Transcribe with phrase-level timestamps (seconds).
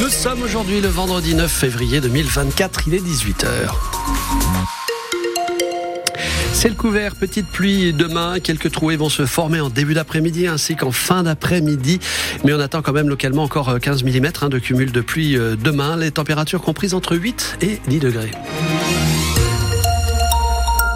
[0.00, 3.70] Nous sommes aujourd'hui le vendredi 9 février 2024, il est 18h.
[6.60, 8.40] C'est le couvert, petite pluie demain.
[8.40, 12.00] Quelques trouées vont se former en début d'après-midi ainsi qu'en fin d'après-midi.
[12.44, 15.54] Mais on attend quand même localement encore 15 mm hein, de cumul de pluie euh,
[15.54, 15.96] demain.
[15.96, 18.32] Les températures comprises entre 8 et 10 degrés.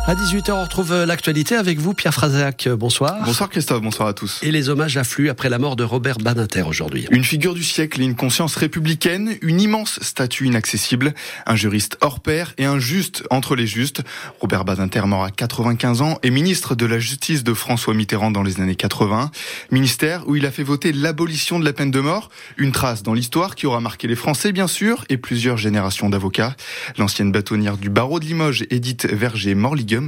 [0.04, 2.68] À 18h, on retrouve l'actualité avec vous, Pierre Frazac.
[2.68, 3.22] Bonsoir.
[3.24, 4.40] Bonsoir Christophe, bonsoir à tous.
[4.42, 7.06] Et les hommages affluent après la mort de Robert Badinter aujourd'hui.
[7.12, 11.14] Une figure du siècle et une conscience républicaine, une immense statue inaccessible,
[11.46, 14.02] un juriste hors pair et un juste entre les justes.
[14.40, 18.42] Robert Badinter, mort à 95 ans, est ministre de la Justice de François Mitterrand dans
[18.42, 19.30] les années 80.
[19.70, 23.14] Ministère où il a fait voter l'abolition de la peine de mort, une trace dans
[23.14, 26.56] l'histoire qui aura marqué les Français bien sûr et plusieurs générations d'avocats.
[26.98, 29.06] L'ancienne bâtonnière du barreau de Limoges, Edith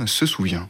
[0.07, 0.69] Se souvient.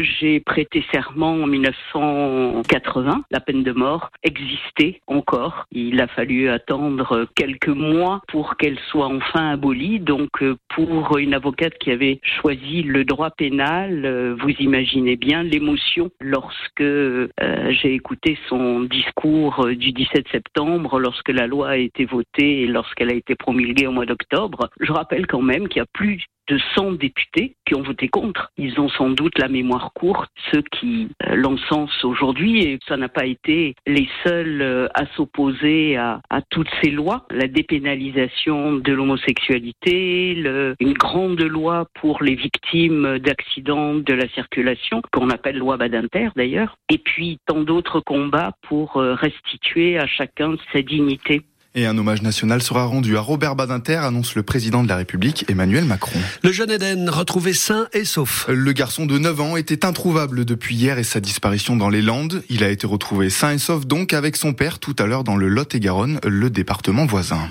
[0.00, 5.66] J'ai prêté serment en 1980, la peine de mort existait encore.
[5.72, 10.00] Il a fallu attendre quelques mois pour qu'elle soit enfin abolie.
[10.00, 10.30] Donc
[10.74, 17.28] pour une avocate qui avait choisi le droit pénal, vous imaginez bien l'émotion lorsque euh,
[17.70, 23.10] j'ai écouté son discours du 17 septembre, lorsque la loi a été votée et lorsqu'elle
[23.10, 24.70] a été promulguée au mois d'octobre.
[24.80, 28.50] Je rappelle quand même qu'il y a plus de 100 députés qui ont voté contre.
[28.56, 33.08] Ils ont sans doute la mémoire courte, ceux qui euh, l'encensent aujourd'hui, et ça n'a
[33.08, 37.26] pas été les seuls euh, à s'opposer à, toutes ces lois.
[37.30, 40.32] La dépénalisation de l'homosexualité,
[40.80, 46.76] une grande loi pour les victimes d'accidents de la circulation, qu'on appelle loi Badinter d'ailleurs,
[46.90, 51.42] et puis tant d'autres combats pour euh, restituer à chacun sa dignité.
[51.74, 55.46] Et un hommage national sera rendu à Robert Badinter, annonce le président de la République,
[55.48, 56.18] Emmanuel Macron.
[56.42, 58.44] Le jeune Eden, retrouvé sain et sauf.
[58.48, 62.42] Le garçon de 9 ans était introuvable depuis hier et sa disparition dans les Landes.
[62.50, 65.36] Il a été retrouvé sain et sauf donc avec son père tout à l'heure dans
[65.36, 67.48] le Lot-et-Garonne, le département voisin.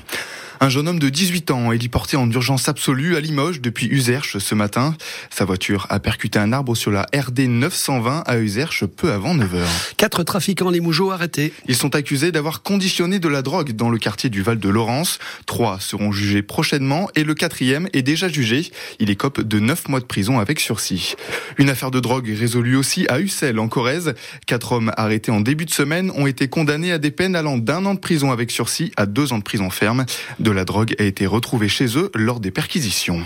[0.64, 4.38] Un jeune homme de 18 ans est liporté en urgence absolue à Limoges depuis Userche
[4.38, 4.96] ce matin.
[5.32, 9.64] Sa voiture a percuté un arbre sur la RD 920 à Userche peu avant 9h.
[9.98, 11.52] Quatre trafiquants limougeaux arrêtés.
[11.68, 15.18] Ils sont accusés d'avoir conditionné de la drogue dans le quartier du Val de Laurence.
[15.48, 18.70] Trois seront jugés prochainement et le quatrième est déjà jugé.
[19.00, 21.16] Il écope de 9 mois de prison avec sursis.
[21.58, 24.14] Une affaire de drogue résolue aussi à Ussel en Corrèze.
[24.46, 27.84] Quatre hommes arrêtés en début de semaine ont été condamnés à des peines allant d'un
[27.88, 30.06] an de prison avec sursis à deux ans de prison ferme.
[30.38, 33.22] De la drogue a été retrouvée chez eux lors des perquisitions.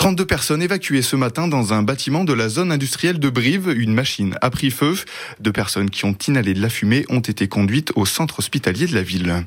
[0.00, 3.68] 32 personnes évacuées ce matin dans un bâtiment de la zone industrielle de Brive.
[3.76, 4.94] Une machine a pris feu.
[5.40, 8.94] Deux personnes qui ont inhalé de la fumée ont été conduites au centre hospitalier de
[8.94, 9.44] la ville.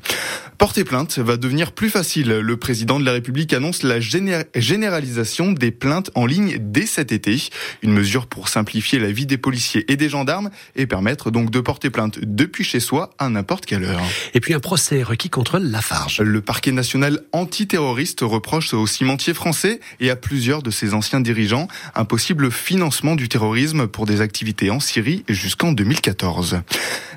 [0.64, 2.28] Porter plainte va devenir plus facile.
[2.38, 7.36] Le président de la République annonce la généralisation des plaintes en ligne dès cet été.
[7.82, 11.60] Une mesure pour simplifier la vie des policiers et des gendarmes et permettre donc de
[11.60, 14.00] porter plainte depuis chez soi à n'importe quelle heure.
[14.32, 16.22] Et puis un procès requis contre Lafarge.
[16.22, 21.68] Le parquet national antiterroriste reproche au cimentier français et à plusieurs de ses anciens dirigeants
[21.94, 26.62] un possible financement du terrorisme pour des activités en Syrie jusqu'en 2014.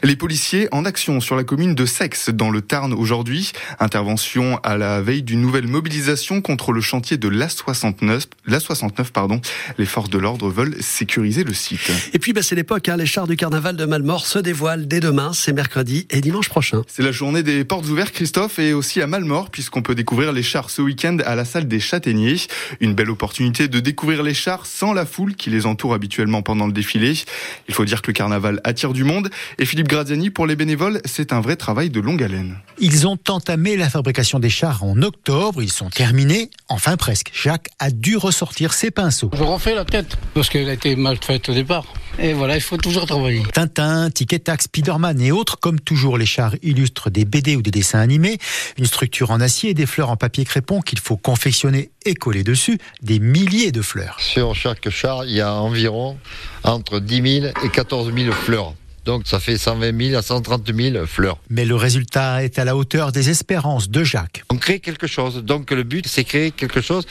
[0.03, 3.36] Les policiers en action sur la commune de Sex dans le Tarn aujourd'hui.
[3.79, 8.25] Intervention à la veille d'une nouvelle mobilisation contre le chantier de l'A69.
[8.47, 9.41] L'A69, pardon.
[9.77, 11.91] Les forces de l'ordre veulent sécuriser le site.
[12.13, 12.89] Et puis, bah, c'est l'époque.
[12.89, 15.31] Hein, les chars du carnaval de Malmort se dévoilent dès demain.
[15.33, 16.83] C'est mercredi et dimanche prochain.
[16.87, 20.43] C'est la journée des portes ouvertes, Christophe, et aussi à Malmort, puisqu'on peut découvrir les
[20.43, 22.37] chars ce week-end à la salle des Châtaigniers.
[22.79, 26.67] Une belle opportunité de découvrir les chars sans la foule qui les entoure habituellement pendant
[26.67, 27.13] le défilé.
[27.67, 29.29] Il faut dire que le carnaval attire du monde.
[29.59, 32.57] Et Philippe Graziani, pour les bénévoles, c'est un vrai travail de longue haleine.
[32.79, 35.61] Ils ont entamé la fabrication des chars en octobre.
[35.61, 37.31] Ils sont terminés, enfin presque.
[37.33, 39.29] Jacques a dû ressortir ses pinceaux.
[39.33, 41.85] Je refais la tête parce qu'elle a été mal faite au départ.
[42.19, 43.44] Et voilà, il faut toujours travailler.
[43.53, 47.69] Tintin, Tic Tac, Spiderman et autres, comme toujours, les chars illustrent des BD ou des
[47.69, 48.39] dessins animés,
[48.77, 52.44] une structure en acier et des fleurs en papier crépon qu'il faut confectionner et coller
[52.44, 54.17] dessus, des milliers de fleurs.
[54.19, 56.17] Sur chaque char, il y a environ
[56.63, 58.73] entre 10 000 et 14 000 fleurs.
[59.07, 61.38] Donc ça fait 120 000 à 130 000 fleurs.
[61.50, 64.44] Mais le résultat est à la hauteur des espérances de Jacques.
[64.50, 65.45] On crée quelque chose.
[65.45, 67.07] Donc le but, c'est créer quelque chose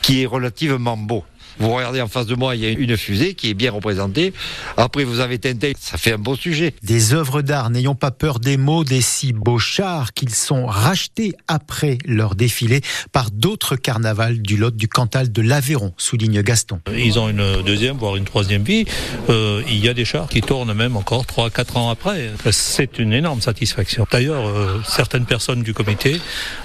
[0.00, 1.22] qui est relativement beau.
[1.58, 4.32] Vous regardez en face de moi, il y a une fusée qui est bien représentée.
[4.76, 6.74] Après, vous avez Tintin, ça fait un beau sujet.
[6.82, 11.34] Des œuvres d'art n'ayant pas peur des mots, des si beaux chars qu'ils sont rachetés
[11.48, 12.80] après leur défilé
[13.12, 16.80] par d'autres carnavals du Lot du Cantal de l'Aveyron, souligne Gaston.
[16.96, 18.84] Ils ont une deuxième, voire une troisième vie.
[19.30, 22.30] Euh, il y a des chars qui tournent même encore 3-4 ans après.
[22.50, 24.06] C'est une énorme satisfaction.
[24.10, 26.20] D'ailleurs, euh, certaines personnes du comité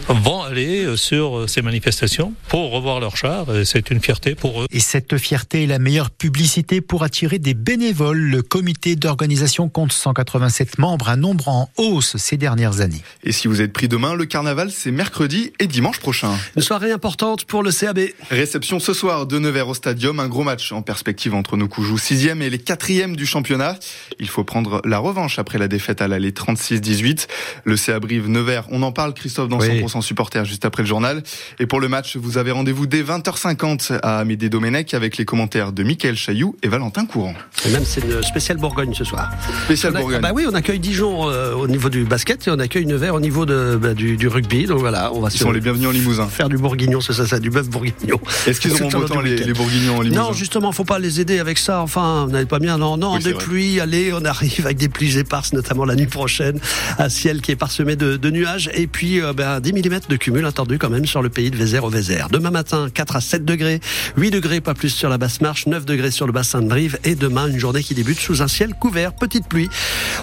[0.07, 3.45] vont aller sur ces manifestations pour revoir leurs chars.
[3.65, 4.65] C'est une fierté pour eux.
[4.71, 8.19] Et cette fierté est la meilleure publicité pour attirer des bénévoles.
[8.19, 13.01] Le comité d'organisation compte 187 membres, un nombre en hausse ces dernières années.
[13.23, 16.37] Et si vous êtes pris demain, le carnaval, c'est mercredi et dimanche prochain.
[16.55, 17.99] Une soirée importante pour le CAB.
[18.29, 21.97] Réception ce soir de Nevers au Stadium, un gros match en perspective entre nos Coujous
[21.97, 23.77] 6e et les 4e du championnat.
[24.19, 27.27] Il faut prendre la revanche après la défaite à l'aller 36-18.
[27.63, 31.23] Le CA Brive Nevers, on en parle Christophe dans 100% supporter juste après le journal.
[31.59, 35.71] Et pour le match, vous avez rendez-vous dès 20h50 à Amédée Domenech avec les commentaires
[35.71, 37.33] de Michael Chailloux et Valentin Courant.
[37.65, 39.31] Et même c'est une spéciale Bourgogne ce soir.
[39.65, 40.21] Spéciale Bourgogne.
[40.21, 43.19] Bah oui, on accueille Dijon euh, au niveau du basket et on accueille Nevers au
[43.19, 44.67] niveau de, bah, du, du, rugby.
[44.67, 46.27] Donc voilà, on va Ils sont les bienvenus en Limousin.
[46.27, 48.19] Faire du bourguignon, c'est ça, ça, du bœuf bourguignon.
[48.45, 51.39] Est-ce qu'ils auront temps les, les bourguignons en Limousin Non, justement, faut pas les aider
[51.39, 51.81] avec ça.
[51.81, 52.77] Enfin, vous n'allez pas bien.
[52.77, 53.43] Non, non, Oui, des vrai.
[53.43, 56.59] pluies, allez, on arrive avec des pluies éparses, notamment la nuit prochaine.
[56.99, 58.69] Un ciel qui est parsemé de, de nuages.
[58.75, 61.57] Et puis, euh, ben, 10 mm de cumul attendu quand même sur le pays de
[61.57, 62.27] Vézère au Vézère.
[62.29, 63.79] Demain matin, 4 à 7 degrés.
[64.15, 65.67] 8 degrés, pas plus sur la basse marche.
[65.67, 66.99] 9 degrés sur le bassin de Brive.
[67.03, 69.13] Et demain, une journée qui débute sous un ciel couvert.
[69.13, 69.69] Petite pluie.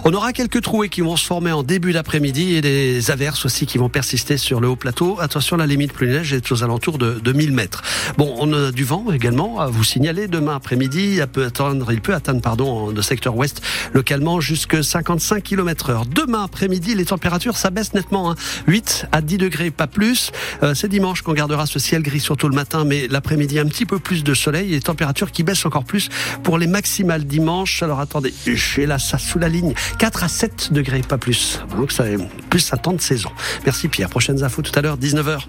[0.04, 3.66] On aura quelques trouées qui vont se former en début d'après-midi et des averses aussi
[3.66, 5.18] qui vont persister sur le haut plateau.
[5.20, 7.82] Attention, la limite plus neige est aux alentours de, de 1000 mètres.
[8.16, 10.28] Bon, on a du vent également à vous signaler.
[10.28, 13.62] Demain après-midi, il peut atteindre, pardon, de secteur ouest,
[13.92, 16.06] localement jusque 55 km heure.
[16.06, 18.36] Demain après-midi, les températures s'abaissent nettement, hein.
[18.66, 20.32] 8 à 10 degrés, pas plus.
[20.62, 23.86] Euh, c'est dimanche qu'on gardera ce ciel gris surtout le matin, mais l'après-midi, un petit
[23.86, 26.10] peu plus de soleil et températures qui baissent encore plus
[26.42, 27.82] pour les maximales dimanche.
[27.82, 29.74] Alors attendez, suis là, ça sous la ligne.
[29.98, 31.60] 4 à 7 degrés, pas plus.
[31.76, 32.18] Donc ça est
[32.50, 33.30] plus un temps de saison.
[33.64, 34.10] Merci Pierre.
[34.10, 35.40] Prochaines infos tout à l'heure, 19h.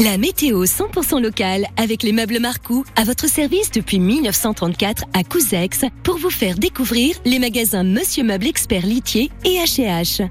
[0.00, 5.80] La météo 100% locale avec les meubles Marcou à votre service depuis 1934 à Couzex
[6.04, 10.28] pour vous faire découvrir les magasins Monsieur Meuble Expert Litier et H&H.